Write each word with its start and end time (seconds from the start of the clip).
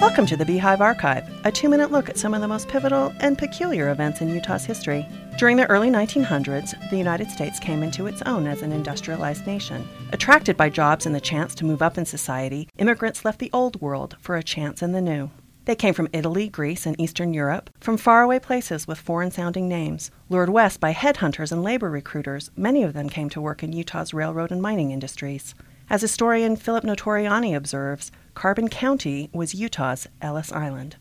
Welcome 0.00 0.24
to 0.26 0.36
the 0.38 0.46
Beehive 0.46 0.80
Archive, 0.80 1.28
a 1.44 1.52
two 1.52 1.68
minute 1.68 1.92
look 1.92 2.08
at 2.08 2.16
some 2.16 2.32
of 2.32 2.40
the 2.40 2.48
most 2.48 2.68
pivotal 2.68 3.12
and 3.20 3.36
peculiar 3.36 3.90
events 3.90 4.22
in 4.22 4.30
Utah's 4.30 4.64
history. 4.64 5.06
During 5.36 5.58
the 5.58 5.68
early 5.68 5.90
1900s, 5.90 6.88
the 6.88 6.96
United 6.96 7.30
States 7.30 7.60
came 7.60 7.82
into 7.82 8.06
its 8.06 8.22
own 8.22 8.46
as 8.46 8.62
an 8.62 8.72
industrialized 8.72 9.46
nation. 9.46 9.86
Attracted 10.12 10.56
by 10.56 10.70
jobs 10.70 11.04
and 11.04 11.14
the 11.14 11.20
chance 11.20 11.54
to 11.56 11.66
move 11.66 11.82
up 11.82 11.98
in 11.98 12.06
society, 12.06 12.66
immigrants 12.78 13.26
left 13.26 13.40
the 13.40 13.50
old 13.52 13.78
world 13.82 14.16
for 14.20 14.38
a 14.38 14.42
chance 14.42 14.82
in 14.82 14.92
the 14.92 15.02
new. 15.02 15.30
They 15.66 15.76
came 15.76 15.92
from 15.92 16.08
Italy, 16.14 16.48
Greece, 16.48 16.86
and 16.86 16.98
Eastern 16.98 17.34
Europe, 17.34 17.68
from 17.78 17.98
faraway 17.98 18.38
places 18.38 18.88
with 18.88 18.98
foreign 18.98 19.30
sounding 19.30 19.68
names. 19.68 20.10
Lured 20.30 20.48
west 20.48 20.80
by 20.80 20.94
headhunters 20.94 21.52
and 21.52 21.62
labor 21.62 21.90
recruiters, 21.90 22.50
many 22.56 22.82
of 22.82 22.94
them 22.94 23.10
came 23.10 23.28
to 23.28 23.40
work 23.40 23.62
in 23.62 23.74
Utah's 23.74 24.14
railroad 24.14 24.50
and 24.50 24.62
mining 24.62 24.92
industries. 24.92 25.54
As 25.90 26.02
historian 26.02 26.54
Philip 26.54 26.84
Notarianni 26.84 27.54
observes, 27.54 28.12
Carbon 28.40 28.68
County 28.68 29.28
was 29.34 29.54
Utah's 29.54 30.08
Ellis 30.22 30.50
Island. 30.50 30.96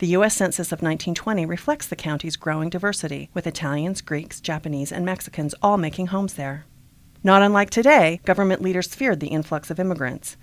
The 0.00 0.08
U.S. 0.08 0.34
Census 0.34 0.72
of 0.72 0.82
1920 0.82 1.46
reflects 1.46 1.86
the 1.86 1.94
county's 1.94 2.34
growing 2.34 2.68
diversity, 2.68 3.30
with 3.32 3.46
Italians, 3.46 4.00
Greeks, 4.00 4.40
Japanese, 4.40 4.90
and 4.90 5.04
Mexicans 5.04 5.54
all 5.62 5.76
making 5.76 6.08
homes 6.08 6.34
there. 6.34 6.64
Not 7.22 7.42
unlike 7.42 7.70
today, 7.70 8.20
government 8.24 8.60
leaders 8.60 8.92
feared 8.92 9.20
the 9.20 9.28
influx 9.28 9.70
of 9.70 9.78
immigrants. 9.78 10.36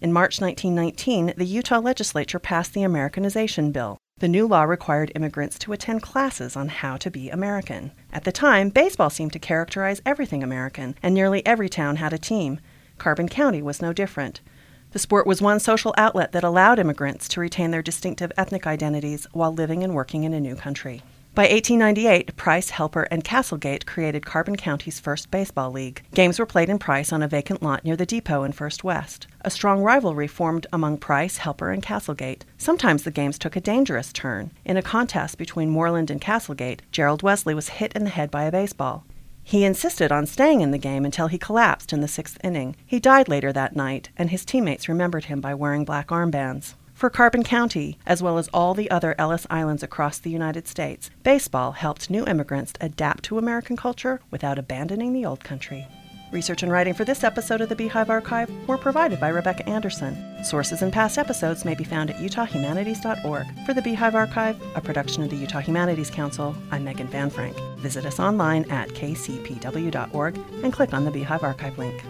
In 0.00 0.10
March 0.10 0.40
1919, 0.40 1.34
the 1.36 1.44
Utah 1.44 1.80
legislature 1.80 2.38
passed 2.38 2.72
the 2.72 2.82
Americanization 2.82 3.70
Bill. 3.70 3.98
The 4.20 4.26
new 4.28 4.46
law 4.46 4.62
required 4.62 5.12
immigrants 5.14 5.58
to 5.58 5.74
attend 5.74 6.00
classes 6.00 6.56
on 6.56 6.68
how 6.68 6.96
to 6.96 7.10
be 7.10 7.28
American. 7.28 7.92
At 8.10 8.24
the 8.24 8.32
time, 8.32 8.70
baseball 8.70 9.10
seemed 9.10 9.34
to 9.34 9.38
characterize 9.38 10.00
everything 10.06 10.42
American, 10.42 10.94
and 11.02 11.14
nearly 11.14 11.44
every 11.44 11.68
town 11.68 11.96
had 11.96 12.14
a 12.14 12.18
team. 12.18 12.58
Carbon 12.96 13.28
County 13.28 13.60
was 13.60 13.82
no 13.82 13.92
different. 13.92 14.40
The 14.92 14.98
sport 14.98 15.26
was 15.26 15.42
one 15.42 15.60
social 15.60 15.94
outlet 15.98 16.32
that 16.32 16.44
allowed 16.44 16.78
immigrants 16.78 17.28
to 17.28 17.40
retain 17.40 17.70
their 17.72 17.82
distinctive 17.82 18.32
ethnic 18.38 18.66
identities 18.66 19.26
while 19.32 19.52
living 19.52 19.84
and 19.84 19.94
working 19.94 20.24
in 20.24 20.32
a 20.32 20.40
new 20.40 20.54
country. 20.54 21.02
By 21.34 21.42
1898, 21.42 22.34
Price, 22.36 22.70
Helper, 22.70 23.02
and 23.10 23.22
Castlegate 23.22 23.84
created 23.84 24.24
Carbon 24.24 24.56
County's 24.56 24.98
first 24.98 25.30
baseball 25.30 25.70
league. 25.70 26.02
Games 26.14 26.38
were 26.38 26.46
played 26.46 26.70
in 26.70 26.78
Price 26.78 27.12
on 27.12 27.22
a 27.22 27.28
vacant 27.28 27.62
lot 27.62 27.84
near 27.84 27.96
the 27.96 28.06
depot 28.06 28.44
in 28.44 28.52
First 28.52 28.82
West. 28.82 29.26
A 29.42 29.50
strong 29.50 29.82
rivalry 29.82 30.26
formed 30.26 30.66
among 30.72 30.96
Price, 30.96 31.36
Helper, 31.36 31.70
and 31.70 31.82
Castlegate. 31.82 32.44
Sometimes 32.56 33.02
the 33.02 33.10
games 33.10 33.38
took 33.38 33.56
a 33.56 33.60
dangerous 33.60 34.12
turn. 34.12 34.50
In 34.64 34.78
a 34.78 34.82
contest 34.82 35.36
between 35.36 35.70
Mohrland 35.70 36.10
and 36.10 36.20
Castlegate, 36.20 36.80
Gerald 36.90 37.22
Wesley 37.22 37.54
was 37.54 37.68
hit 37.68 37.92
in 37.92 38.04
the 38.04 38.10
head 38.10 38.30
by 38.30 38.44
a 38.44 38.50
baseball. 38.50 39.04
He 39.48 39.64
insisted 39.64 40.12
on 40.12 40.26
staying 40.26 40.60
in 40.60 40.72
the 40.72 40.76
game 40.76 41.06
until 41.06 41.28
he 41.28 41.38
collapsed 41.38 41.94
in 41.94 42.02
the 42.02 42.06
sixth 42.06 42.36
inning. 42.44 42.76
He 42.84 43.00
died 43.00 43.28
later 43.28 43.50
that 43.50 43.74
night, 43.74 44.10
and 44.18 44.28
his 44.28 44.44
teammates 44.44 44.90
remembered 44.90 45.24
him 45.24 45.40
by 45.40 45.54
wearing 45.54 45.86
black 45.86 46.08
armbands. 46.08 46.74
For 46.92 47.08
Carbon 47.08 47.42
County, 47.44 47.96
as 48.04 48.22
well 48.22 48.36
as 48.36 48.48
all 48.48 48.74
the 48.74 48.90
other 48.90 49.14
Ellis 49.16 49.46
Islands 49.48 49.82
across 49.82 50.18
the 50.18 50.28
United 50.28 50.68
States, 50.68 51.08
baseball 51.22 51.72
helped 51.72 52.10
new 52.10 52.26
immigrants 52.26 52.74
adapt 52.78 53.24
to 53.24 53.38
American 53.38 53.74
culture 53.74 54.20
without 54.30 54.58
abandoning 54.58 55.14
the 55.14 55.24
old 55.24 55.42
country. 55.42 55.86
Research 56.30 56.62
and 56.62 56.70
writing 56.70 56.92
for 56.92 57.04
this 57.04 57.24
episode 57.24 57.62
of 57.62 57.70
the 57.70 57.76
Beehive 57.76 58.10
Archive 58.10 58.50
were 58.68 58.76
provided 58.76 59.18
by 59.18 59.28
Rebecca 59.28 59.66
Anderson. 59.68 60.44
Sources 60.44 60.82
and 60.82 60.92
past 60.92 61.16
episodes 61.16 61.64
may 61.64 61.74
be 61.74 61.84
found 61.84 62.10
at 62.10 62.16
utahhumanities.org. 62.16 63.46
For 63.64 63.72
the 63.72 63.80
Beehive 63.82 64.14
Archive, 64.14 64.60
a 64.74 64.80
production 64.80 65.22
of 65.22 65.30
the 65.30 65.36
Utah 65.36 65.60
Humanities 65.60 66.10
Council, 66.10 66.54
I'm 66.70 66.84
Megan 66.84 67.08
Van 67.08 67.30
Frank. 67.30 67.56
Visit 67.78 68.04
us 68.04 68.20
online 68.20 68.70
at 68.70 68.90
kcpw.org 68.90 70.38
and 70.62 70.72
click 70.72 70.92
on 70.92 71.04
the 71.04 71.10
Beehive 71.10 71.42
Archive 71.42 71.78
link. 71.78 72.04